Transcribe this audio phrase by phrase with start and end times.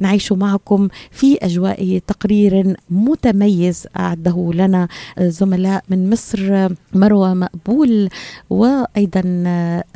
[0.00, 4.88] نعيش معكم في أجواء تقرير متميز أعده لنا
[5.20, 8.08] زملاء من مصر مروة مقبول
[8.50, 9.22] وأيضا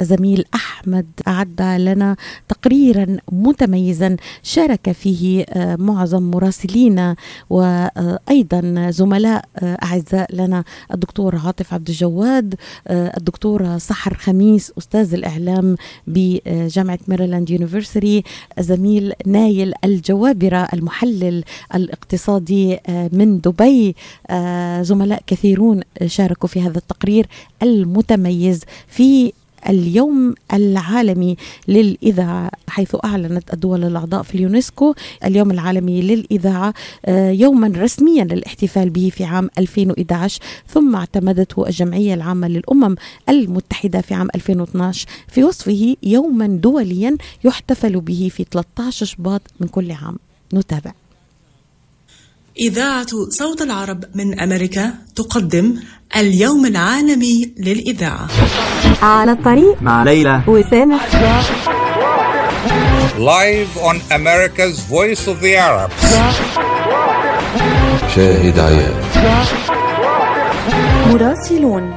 [0.00, 2.16] زميل أحمد أعد لنا
[2.48, 7.16] تقريرا متميزا شارك فيه معظم مراسلينا
[7.50, 10.64] وأيضا زملاء أعزاء لنا
[10.94, 12.54] الدكتور عاطف عبد الجواد
[12.90, 15.76] الدكتوره سحر خميس أستاذ الإعلام
[16.06, 18.22] بجامعة ميريلاند university
[18.58, 21.44] زميل نايل الجوابرة المحلل
[21.74, 23.96] الاقتصادي من دبي.
[24.80, 27.26] زملاء كثيرون شاركوا في هذا التقرير
[27.62, 29.32] المتميز في
[29.68, 31.36] اليوم العالمي
[31.68, 36.74] للإذاعة حيث أعلنت الدول الأعضاء في اليونسكو اليوم العالمي للإذاعة
[37.08, 42.94] يوما رسميا للاحتفال به في عام 2011 ثم اعتمدته الجمعية العامة للأمم
[43.28, 49.92] المتحدة في عام 2012 في وصفه يوما دوليا يحتفل به في 13 شباط من كل
[49.92, 50.16] عام.
[50.54, 50.92] نتابع.
[52.60, 55.74] إذاعة صوت العرب من أمريكا تقدم
[56.16, 58.28] اليوم العالمي للإذاعة.
[59.02, 59.82] على الطريق.
[59.82, 60.40] مع ليلى.
[60.46, 61.00] وسامح
[63.18, 66.00] Live on America's Voice of the Arabs.
[68.14, 68.94] شاهد عيان
[71.06, 71.96] مراسلون.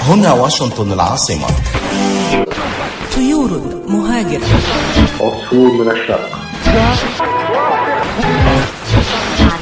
[0.00, 1.46] هنا واشنطن العاصمة.
[3.14, 4.40] طيور مهاجرة
[5.20, 6.38] عصفور من الشرق.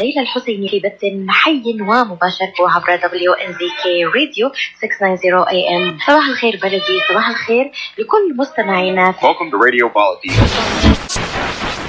[0.00, 5.98] ليلى الحسيني في بث حي ومباشر عبر دبليو ان زي كي راديو 690 اي ام
[6.06, 10.30] صباح الخير بلدي صباح الخير لكل مستمعينا Welcome to Radio Baladi.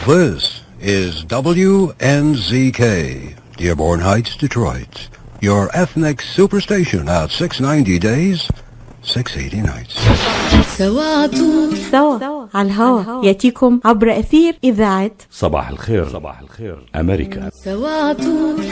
[0.08, 2.82] This is WNZK,
[3.58, 4.94] Dearborn Heights, Detroit.
[5.42, 8.50] Your ethnic superstation at 690 days,
[9.04, 10.31] 680 nights.
[10.82, 11.28] سوا
[11.92, 13.26] سوا على الهوا.
[13.26, 16.10] يأتيكم عبر أثير إذاعة صباح الخير.
[16.10, 16.86] صباح الخير.
[16.96, 17.50] أمريكا.
[17.66, 18.64] سوا طول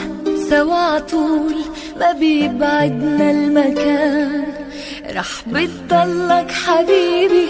[0.50, 1.54] سوا طول
[2.00, 4.44] ما بيبعدنا المكان.
[5.16, 7.46] رح بتضلك حبيبي.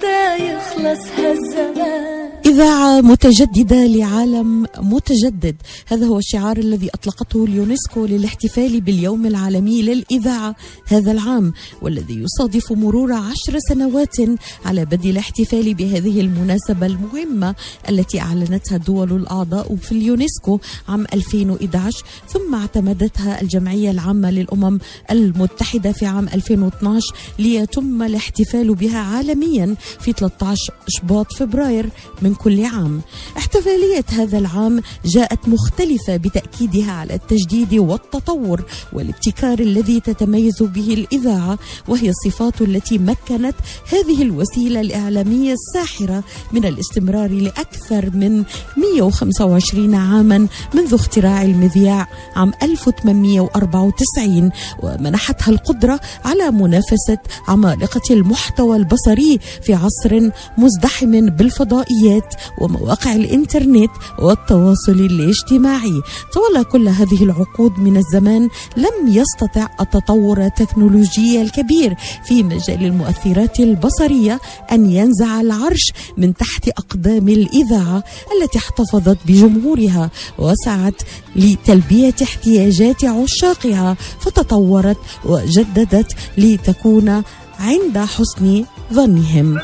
[0.00, 2.25] تا يخلص هالزمان.
[2.44, 5.56] إذاعة متجددة لعالم متجدد.
[5.86, 10.54] هذا هو الشعار الذي أطلقته اليونسكو للاحتفال باليوم العالمي للإذاعة
[10.86, 11.52] هذا العام
[11.82, 14.16] والذي يصادف مرور عشر سنوات
[14.64, 17.54] على بدء الاحتفال بهذه المناسبة المهمة
[17.88, 20.58] التي أعلنتها الدول الأعضاء في اليونسكو
[20.88, 24.78] عام 2011 ثم اعتمدتها الجمعية العامة للأمم
[25.10, 27.06] المتحدة في عام 2012
[27.38, 31.90] ليتم الاحتفال بها عالميا في 13 شباط فبراير
[32.22, 33.00] من كل عام.
[33.36, 42.10] احتفالية هذا العام جاءت مختلفة بتأكيدها على التجديد والتطور والابتكار الذي تتميز به الإذاعة وهي
[42.10, 43.54] الصفات التي مكنت
[43.92, 48.44] هذه الوسيلة الإعلامية الساحرة من الاستمرار لأكثر من
[48.76, 54.50] 125 عاما منذ اختراع المذياع عام 1894
[54.82, 62.15] ومنحتها القدرة على منافسة عمالقة المحتوى البصري في عصر مزدحم بالفضائيات.
[62.60, 66.00] ومواقع الإنترنت والتواصل الاجتماعي.
[66.34, 71.94] طوال كل هذه العقود من الزمان لم يستطع التطور التكنولوجي الكبير
[72.24, 74.40] في مجال المؤثرات البصرية
[74.72, 78.04] أن ينزع العرش من تحت أقدام الإذاعة
[78.42, 81.02] التي احتفظت بجمهورها وسعت
[81.36, 87.22] لتلبية احتياجات عشاقها فتطورت وجددت لتكون
[87.60, 89.58] عند حسن ظنهم.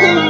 [0.00, 0.29] Thank you.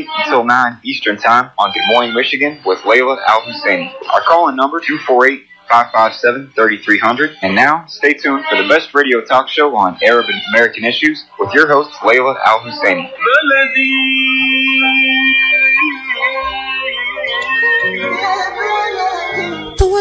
[0.00, 3.92] until 9 Eastern Time on Good Morning Michigan with Layla Al Husseini.
[4.12, 7.36] Our call in number 248 557 3300.
[7.42, 11.24] And now, stay tuned for the best radio talk show on Arab and American issues
[11.38, 13.10] with your host, Layla Al Husseini.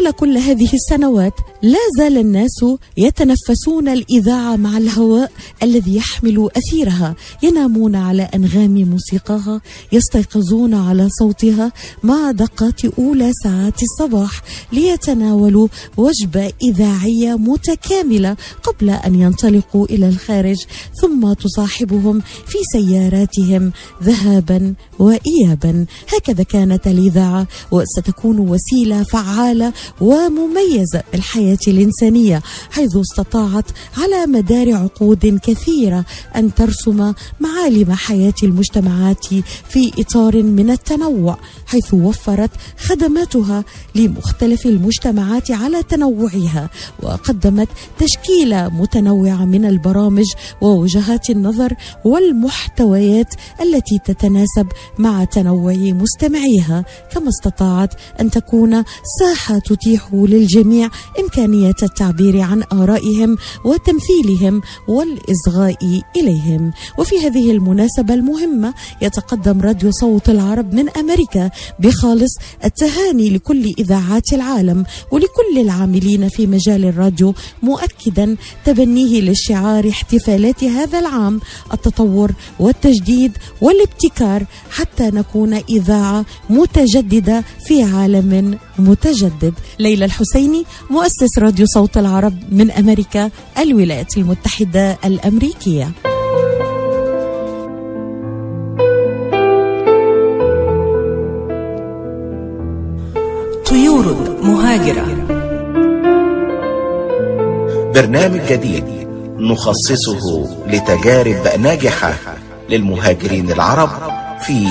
[0.01, 2.65] طوال كل هذه السنوات لا زال الناس
[2.98, 5.31] يتنفسون الإذاعة مع الهواء
[5.63, 7.15] الذي يحمل أثيرها.
[7.44, 9.62] ينامون على أنغام موسيقاها
[9.92, 11.71] يستيقظون على صوتها
[12.03, 14.42] مع دقات أولى ساعات الصباح
[14.74, 15.68] ليتناولوا
[15.98, 20.57] وجبة إذاعية متكاملة قبل أن ينطلقوا إلى الخارج
[21.01, 23.71] ثم تصاحبهم في سياراتهم
[24.03, 25.86] ذهابا وإيابا.
[26.13, 32.42] هكذا كانت الإذاعة وستكون وسيلة فعالة ومميزة بالحياة الإنسانية
[32.72, 33.66] حيث استطاعت
[33.98, 36.06] على مدار عقود كثيرة
[36.36, 39.26] أن ترسم معالم حياة المجتمعات
[39.70, 43.64] في إطار من التنوع حيث وفرت خدماتها
[43.96, 46.70] لمختلف المجتمعات على تنوعها
[47.04, 47.68] وقدمت
[48.00, 50.26] تشكيلة متنوعة من البرامج
[50.62, 51.74] ووجهات النظر
[52.06, 54.68] والمحتويات التي تتناسب
[54.98, 58.84] مع تنوع مستمعيها كما استطاعت أن تكون
[59.20, 60.90] ساحة تتيح للجميع
[61.20, 66.74] إمكانية التعبير عن آرائهم وتمثيلهم والإصغاء إليهم.
[66.98, 72.32] وفي هذه المناسبة المهمة يتقدم راديو صوت العرب من أمريكا بخالص
[72.66, 77.34] التهاني لكل إذاعات العالم ولكل العاملين في مجال الراديو
[77.64, 78.36] مؤكدا
[78.66, 81.42] تبنيه للشعار احتفالات هذا العام
[81.74, 83.32] التطور والتجديد
[83.62, 92.72] والابتكار حتى نكون إذاعة متجددة في عالم متجدد ليلى الحسيني مؤسس راديو صوت العرب من
[92.72, 93.30] أمريكا
[93.60, 95.92] الولايات المتحدة الأمريكية.
[103.66, 105.06] طيور مهاجرة.
[107.96, 108.84] برنامج جديد
[109.38, 112.14] نخصصه لتجارب ناجحة
[112.70, 113.90] للمهاجرين العرب
[114.42, 114.68] في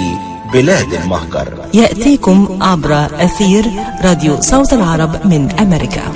[0.53, 1.65] بلاد المهجر.
[1.75, 3.65] يأتيكم عبر أثير
[4.05, 6.13] راديو صوت العرب من أمريكا.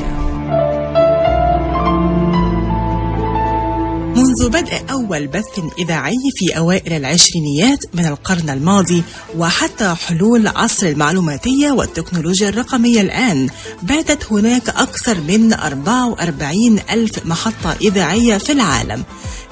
[4.16, 9.02] منذ بدء أول بث إذاعي في أوائل العشرينيات من القرن الماضي
[9.36, 13.48] وحتى حلول عصر المعلوماتية والتكنولوجيا الرقمية الآن
[13.82, 19.04] باتت هناك أكثر من 44 ألف محطة إذاعية في العالم.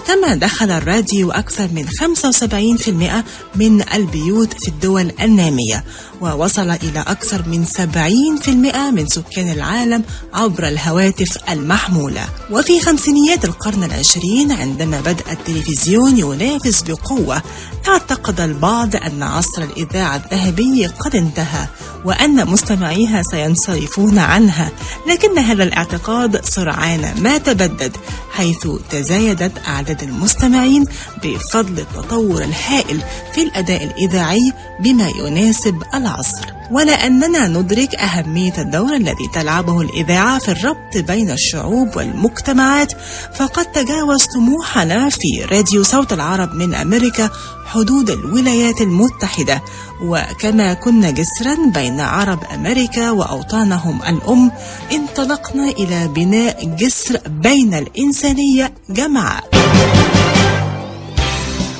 [0.06, 5.84] كما دخل الراديو أكثر من 75% من البيوت في الدول النامية.
[6.22, 10.04] ووصل إلى أكثر من 70% من سكان العالم
[10.34, 12.28] عبر الهواتف المحمولة.
[12.50, 17.42] وفي خمسينيات القرن العشرين عندما بدأ التلفزيون ينافس بقوة
[17.88, 21.66] اعتقد البعض أن عصر الإذاعة الذهبي قد انتهى
[22.04, 24.70] وأن مستمعيها سينصرفون عنها.
[25.08, 27.96] لكن هذا الاعتقاد سرعان ما تبدد
[28.32, 30.84] حيث تزايدت أعداد المستمعين
[31.24, 33.02] بفضل التطور الهائل
[33.34, 36.11] في الأداء الإذاعي بما يناسب العصر.
[36.70, 42.92] ولأننا ندرك أهمية الدور الذي تلعبه الإذاعة في الربط بين الشعوب والمجتمعات
[43.34, 47.30] فقد تجاوز طموحنا في راديو صوت العرب من أمريكا
[47.66, 49.62] حدود الولايات المتحدة
[50.02, 54.52] وكما كنا جسرا بين عرب أمريكا وأوطانهم الأم
[54.92, 59.44] انطلقنا إلى بناء جسر بين الإنسانية جمعاء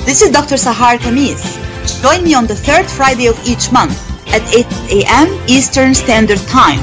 [0.06, 0.56] This is Dr.
[0.56, 1.40] Sahar Khamis.
[2.02, 4.67] Join me on the third Friday of each month at 8
[5.05, 5.29] a.m.
[5.46, 6.81] Eastern Standard Time.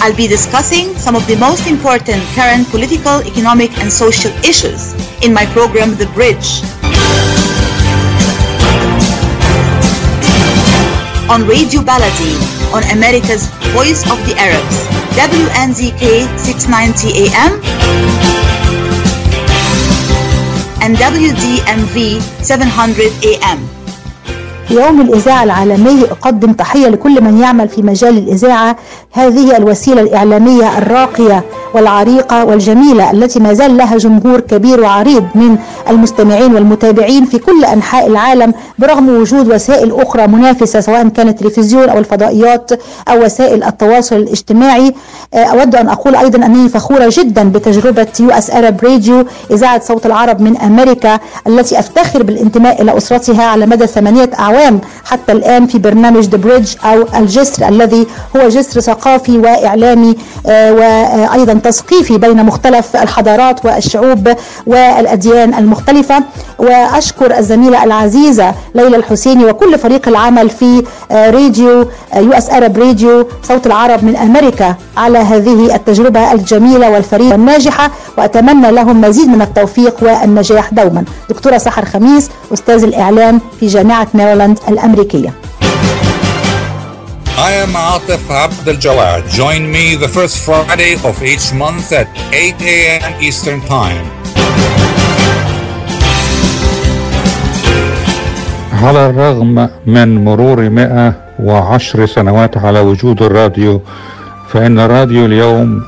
[0.00, 5.34] I'll be discussing some of the most important current political, economic, and social issues in
[5.34, 6.62] my program, The Bridge.
[11.26, 12.38] On Radio Baladi,
[12.70, 14.86] on America's Voice of the Arabs,
[15.18, 18.45] WNZK 690 AM
[20.86, 23.58] and WDMV 700 AM.
[24.70, 28.76] يوم الإذاعة العالمي أقدم تحية لكل من يعمل في مجال الإذاعة
[29.12, 31.44] هذه الوسيلة الإعلامية الراقية
[31.76, 35.58] والعريقة والجميلة التي ما زال لها جمهور كبير وعريض من
[35.90, 41.98] المستمعين والمتابعين في كل أنحاء العالم برغم وجود وسائل أخرى منافسة سواء كان التلفزيون أو
[41.98, 42.70] الفضائيات
[43.08, 44.94] أو وسائل التواصل الاجتماعي.
[45.34, 50.56] أود أن أقول أيضا أنني فخورة جدا بتجربة US Arab Radio إذاعة صوت العرب من
[50.56, 56.38] أمريكا التي أفتخر بالانتماء إلى أسرتها على مدى ثمانية أعوام حتى الآن في برنامج The
[56.38, 58.06] Bridge أو الجسر الذي
[58.36, 60.16] هو جسر ثقافي وإعلامي.
[60.46, 64.28] وأيضا التثقيفي بين مختلف الحضارات والشعوب
[64.66, 66.22] والأديان المختلفة.
[66.58, 74.04] وأشكر الزميلة العزيزة ليلى الحسيني وكل فريق العمل في راديو US Arab Radio صوت العرب
[74.04, 77.90] من أمريكا على هذه التجربة الجميلة والفريدة والناجحة.
[78.18, 81.04] وأتمنى لهم مزيد من التوفيق والنجاح دوما.
[81.30, 85.32] دكتورة سحر خميس أستاذ الإعلام في جامعة ميرلاند الأمريكية.
[87.38, 89.28] I am Atif Abdel Jawad.
[89.28, 93.12] Join me the first Friday of each month at 8 a.m.
[93.22, 94.06] Eastern Time.
[98.72, 103.80] على الرغم من مرور 110 سنوات على وجود الراديو
[104.48, 105.82] فإن الراديو اليوم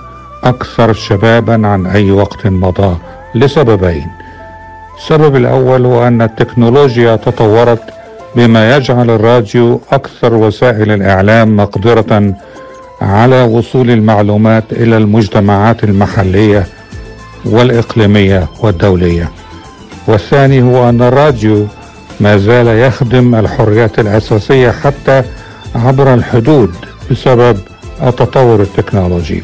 [0.45, 2.97] أكثر شبابا عن أي وقت مضى
[3.35, 4.07] لسببين
[4.99, 7.98] السبب الأول هو أن التكنولوجيا تطورت
[8.39, 12.35] بما يجعل الراديو أكثر وسائل الإعلام مقدرة
[13.01, 16.67] على وصول المعلومات إلى المجتمعات المحلية
[17.45, 19.31] والإقليمية والدولية.
[20.07, 21.67] والثاني هو أن الراديو
[22.21, 25.23] ما زال يخدم الحريات الأساسية حتى
[25.75, 26.75] عبر الحدود
[27.11, 27.59] بسبب
[28.03, 29.43] التطور التكنولوجي.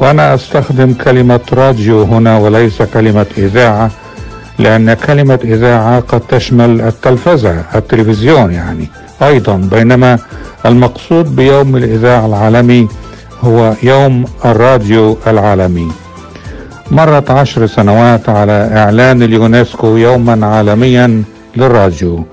[0.00, 3.90] وأنا أستخدم كلمة راديو هنا وليس كلمة إذاعة
[4.58, 8.88] لأن كلمة إذاعة قد تشمل التلفزة التلفزيون يعني.
[9.22, 10.18] أيضا بينما
[10.66, 12.88] المقصود بيوم الإذاعة العالمي
[13.40, 15.88] هو يوم الراديو العالمي.
[16.90, 21.22] مرت عشر سنوات على إعلان اليونسكو يوما عالميا
[21.56, 22.24] للراديو.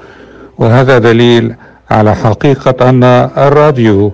[0.58, 1.56] وهذا دليل
[1.92, 3.04] على حقيقة أن
[3.38, 4.12] الراديو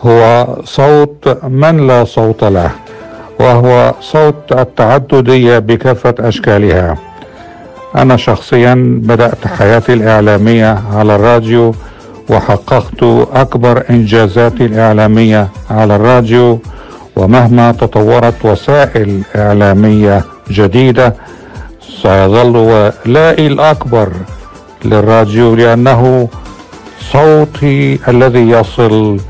[0.00, 2.70] هو صوت من لا صوت له
[3.40, 7.13] وهو صوت التعددية بكافة أشكالها.
[7.96, 8.74] أنا شخصيا
[9.04, 11.74] بدأت حياتي الإعلامية على الراديو
[12.28, 16.60] وحققت أكبر إنجازاتي الإعلامية على الراديو
[17.16, 21.14] ومهما تطورت وسائل إعلامية جديدة
[22.02, 24.12] سيظل ولائي الأكبر
[24.84, 26.28] للراديو لأنه
[27.12, 29.20] صوتي الذي يصل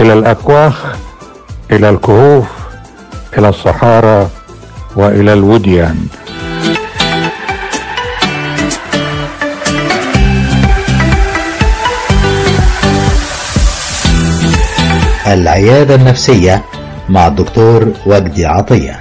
[0.00, 0.96] إلى الأكواخ
[1.72, 2.44] إلى الكهوف
[3.38, 4.28] إلى الصحارى
[4.96, 5.96] وإلى الوديان.
[15.26, 16.64] العيادة النفسية
[17.08, 19.00] مع الدكتور وجدي عطية.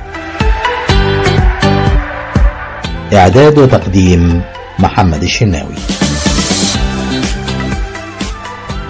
[3.13, 4.41] إعداد وتقديم
[4.79, 5.94] محمد الشناوي.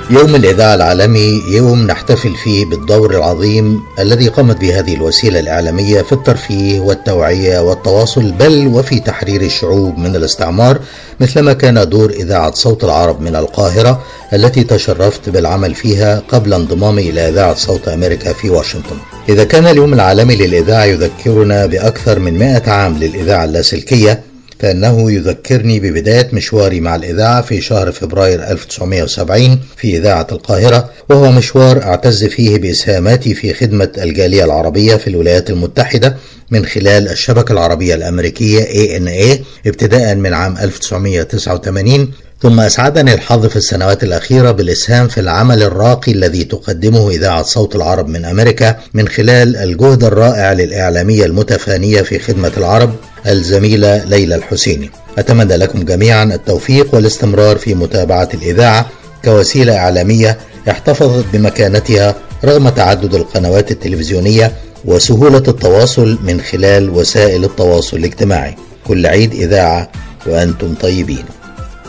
[0.10, 6.12] يوم الإذاعة العالمي يوم نحتفل فيه بالدور العظيم الذي قامت به هذه الوسيلة الإعلامية في
[6.12, 10.80] الترفيه والتوعية والتواصل بل وفي تحرير الشعوب من الاستعمار
[11.20, 14.02] مثلما كان دور إذاعة صوت العرب من القاهرة
[14.34, 18.98] التي تشرفت بالعمل فيها قبل انضمامي إلى إذاعة صوت أمريكا في واشنطن.
[19.30, 24.22] إذا كان اليوم العالمي للإذاعة يذكرنا بأكثر من 100 عام للإذاعة اللاسلكية
[24.66, 31.84] فإنه يذكرني ببداية مشواري مع الإذاعة في شهر فبراير 1970 في إذاعة القاهرة وهو مشوار
[31.84, 36.18] أعتز فيه بإسهاماتي في خدمة الجالية العربية في الولايات المتحدة
[36.52, 44.04] من خلال الشبكة العربية الأمريكية ANA ابتداء من عام 1989 ثم أسعدني الحظ في السنوات
[44.04, 50.04] الأخيرة بالإسهام في العمل الراقي الذي تقدمه إذاعة صوت العرب من أمريكا من خلال الجهد
[50.04, 52.96] الرائع للإعلامية المتفانية في خدمة العرب
[53.28, 54.90] الزميلة ليلى الحسيني.
[55.18, 58.90] أتمنى لكم جميعا التوفيق والاستمرار في متابعة الإذاعة
[59.26, 60.38] كوسيلة إعلامية
[60.70, 62.16] احتفظت بمكانتها
[62.46, 64.52] رغم تعدد القنوات التلفزيونية
[64.86, 68.56] وسهولة التواصل من خلال وسائل التواصل الاجتماعي.
[68.88, 69.92] كل عيد إذاعة
[70.28, 71.26] وأنتم طيبين.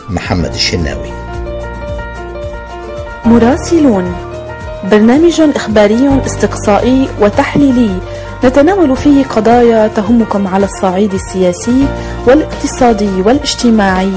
[0.09, 1.11] محمد الشناوي.
[3.25, 4.15] مراسلون.
[4.91, 7.89] برنامج إخباري استقصائي وتحليلي.
[8.43, 11.87] نتناول فيه قضايا تهمكم على الصعيد السياسي
[12.27, 14.11] والاقتصادي والاجتماعي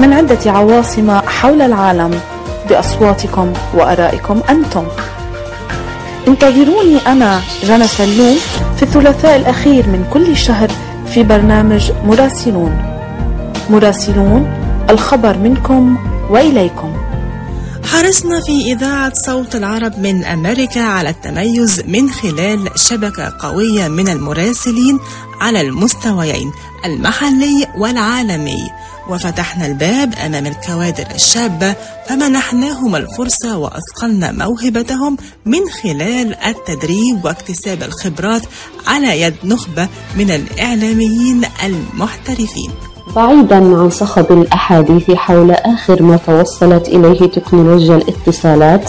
[0.00, 2.20] من عدة عواصم حول العالم.
[2.68, 4.84] بأصواتكم وأرائكم أنتم.
[6.28, 8.36] انتظروني أنا جنى سلوم
[8.76, 10.70] في الثلاثاء الأخير من كل شهر
[11.06, 12.82] في برنامج مراسلون.
[13.70, 14.57] مراسلون
[14.90, 15.96] الخبر منكم
[16.30, 16.96] وإليكم.
[17.84, 24.98] حرصنا في إذاعة صوت العرب من أمريكا على التميز من خلال شبكة قوية من المراسلين
[25.40, 26.52] على المستويين
[26.84, 28.70] المحلي والعالمي.
[29.08, 31.76] وفتحنا الباب أمام الكوادر الشابة
[32.08, 35.16] فمنحناهم الفرصة وأثقلنا موهبتهم
[35.46, 38.42] من خلال التدريب واكتساب الخبرات
[38.86, 42.70] على يد نخبة من الإعلاميين المحترفين.
[43.16, 48.88] بعيدا عن صخب الأحاديث حول آخر ما توصلت إليه تكنولوجيا الاتصالات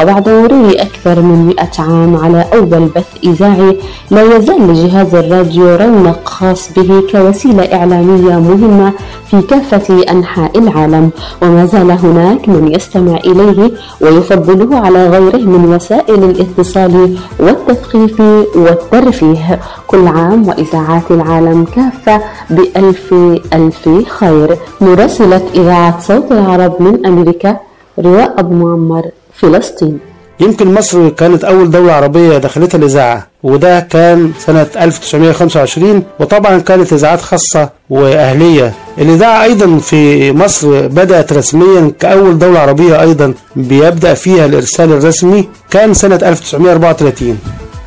[0.00, 3.76] وبعد مرور أكثر من مئة عام على أول بث إذاعي
[4.10, 8.92] لا يزال لجهاز الراديو رونق خاص به كوسيلة إعلامية مهمة
[9.30, 11.10] في كافة أنحاء العالم.
[11.42, 18.20] وما زال هناك من يستمع إليه ويفضله على غيره من وسائل الاتصال والتثقيف
[18.54, 19.60] والترفيه.
[19.86, 23.14] كل عام وإذاعات العالم كافة بألف
[23.66, 24.56] ألف خير.
[24.80, 27.56] مراسلة إذاعة صوت العرب من أمريكا
[27.98, 29.98] رواء أبو معمر فلسطين.
[30.40, 37.20] يمكن مصر كانت أول دولة عربية دخلتها الإذاعة وده كان سنة 1925 وطبعا كانت إذاعات
[37.20, 38.72] خاصة وأهلية.
[38.98, 45.94] الإذاعة أيضا في مصر بدأت رسميا كأول دولة عربية أيضا بيبدأ فيها الإرسال الرسمي كان
[45.94, 47.38] سنة 1934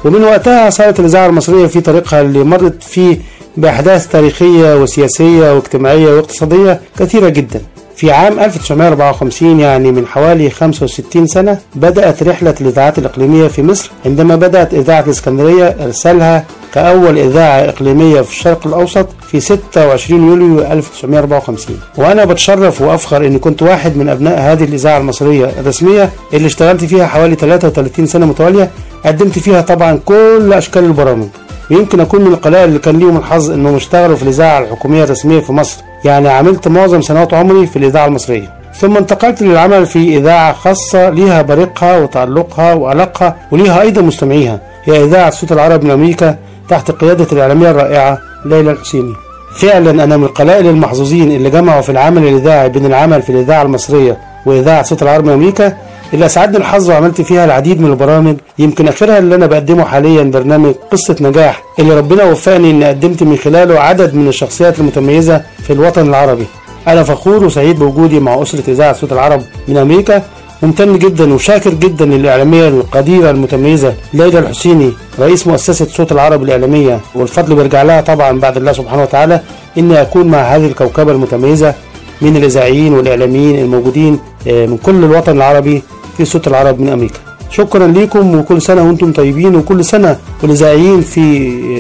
[0.06, 3.18] ومن وقتها صارت الإذاعة المصرية في طريقها اللي مرت فيه
[3.58, 7.62] بأحداث تاريخية وسياسية واجتماعية واقتصادية كثيرة جدا.
[7.96, 13.92] في عام 1954 يعني من حوالي 65 سنة بدأت رحلة الإذاعات الإقليمية في مصر.
[14.06, 21.80] عندما بدأت إذاعة الإسكندرية إرسالها كأول إذاعة إقليمية في الشرق الأوسط في 26 يوليو 1954
[21.98, 27.06] وأنا بتشرف وأفخر أني كنت واحد من أبناء هذه الإذاعة المصرية الرسمية اللي اشتغلت فيها
[27.08, 28.70] حوالي 33 سنة متوالية.
[29.06, 31.28] قدمت فيها طبعا كل أشكال البرامج.
[31.72, 35.54] ويمكن أكون من القلائل اللي كان ليهم الحظ أنهم اشتغلوا في الإذاعة الحكومية الرسمية في
[35.54, 35.82] مصر.
[36.06, 38.54] يعني عملت معظم سنوات عمري في الإذاعة المصرية.
[38.80, 44.60] ثم انتقلت للعمل في إذاعة خاصة ليها بريقها وتألقها وألقها وليها أيضا مستمعيها.
[44.84, 46.38] هي إذاعة صوت العرب من أمريكا
[46.70, 49.14] تحت قيادة الإعلامية الرائعة ليلى الحسيني.
[49.56, 54.18] فعلا أنا من القلائل المحظوظين اللي جمعوا في العمل الإذاعي بين العمل في الإذاعة المصرية
[54.46, 55.78] وإذاعة صوت العرب من أمريكا
[56.14, 58.36] اللي أسعدني الحظ وعملت فيها العديد من البرامج.
[58.60, 63.38] يمكن آخرها اللي أنا بقدمه حاليا برنامج قصة نجاح اللي ربنا وفقني إني قدمت من
[63.38, 66.46] خلاله عدد من الشخصيات المتميزة في الوطن العربي.
[66.88, 70.24] أنا فخور وسعيد بوجودي مع أسرة إذاعة صوت العرب من أمريكا.
[70.64, 77.00] ممتن جدا وشاكر جدا للإعلامية القديرة المتميزة ليلى الحسيني رئيس مؤسسة صوت العرب الإعلامية.
[77.16, 79.42] والفضل بيرجع لها طبعا بعد الله سبحانه وتعالى
[79.78, 81.74] إني أكون مع هذه الكوكبة المتميزة
[82.22, 85.84] من الإذاعيين والإعلاميين الموجودين من كل الوطن العربي.
[86.18, 87.20] في صوت العرب من أمريكا.
[87.50, 91.22] شكرا لكم وكل سنة وأنتم طيبين وكل سنة والإذاعيين في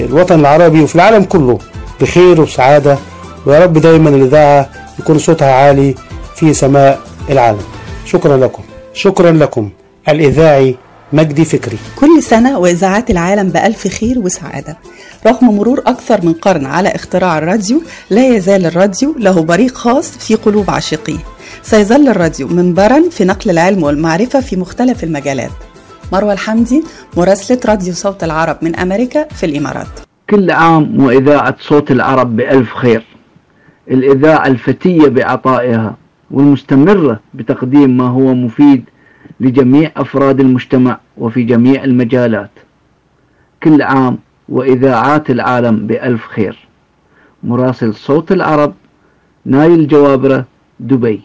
[0.06, 1.60] الوطن العربي وفي العالم كله
[2.02, 2.98] بخير وسعادة.
[3.46, 5.96] ويا رب دايما الإذاعة يكون صوتها عالي
[6.36, 7.00] في سماء
[7.30, 7.62] العالم.
[8.06, 8.64] شكرا لكم.
[8.94, 9.70] شكرا لكم.
[10.10, 10.76] الإذاعي
[11.14, 11.78] مجدي فكري.
[11.96, 14.78] كل سنة وإذاعات العالم بألف خير وسعادة.
[15.28, 20.36] رغم مرور أكثر من قرن على اختراع الراديو لا يزال الراديو له بريق خاص في
[20.36, 21.18] قلوب عاشقيه.
[21.62, 25.52] سيظل الراديو منبرا في نقل العلم والمعرفة في مختلف المجالات.
[26.14, 26.84] مروى الحمدي
[27.18, 29.88] مراسلة راديو صوت العرب من أمريكا في الإمارات.
[30.30, 33.06] كل عام وإذاعة صوت العرب بألف خير.
[33.92, 35.98] الإذاعة الفتية بعطائها
[36.32, 38.84] والمستمرة بتقديم ما هو مفيد
[39.44, 42.52] لجميع أفراد المجتمع وفي جميع المجالات.
[43.64, 44.18] كل عام
[44.50, 46.68] وإذاعات العالم بألف خير.
[47.44, 48.74] مراسل صوت العرب
[49.46, 50.46] نايل جوابرة
[50.80, 51.22] دبي.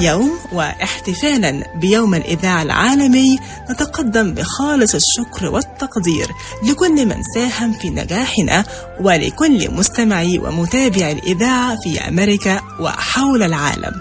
[0.00, 3.38] اليوم واحتفالا بيوم الإذاعة العالمي
[3.70, 6.26] نتقدم بخالص الشكر والتقدير
[6.62, 8.64] لكل من ساهم في نجاحنا
[9.00, 13.92] ولكل مستمعي ومتابعي الإذاعة في أمريكا وحول العالم.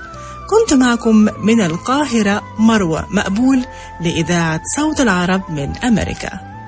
[0.50, 3.66] كنت معكم من القاهرة مروة مقبول
[4.02, 6.59] لإذاعة صوت العرب من أمريكا.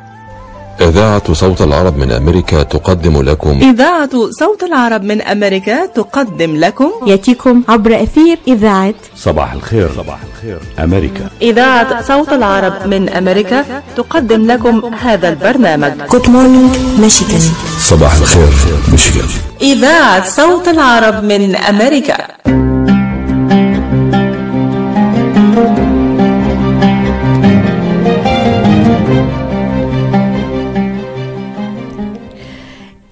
[0.81, 3.59] إذاعة صوت العرب من أمريكا تقدم لكم.
[3.61, 6.91] إذاعة صوت العرب من أمريكا تقدم لكم.
[7.07, 9.89] يأتيكم عبر أثير إذاعة صباح الخير.
[9.97, 10.59] صباح الخير.
[10.79, 11.25] أمريكا.
[11.41, 13.65] إذاعة صوت العرب من أمريكا
[13.97, 15.91] تقدم لكم هذا البرنامج.
[16.09, 16.67] Good morning
[17.03, 17.43] Michigan.
[17.79, 18.53] صباح الخير
[18.91, 19.29] ميشيغان
[19.61, 22.17] إذاعة صوت العرب من أمريكا.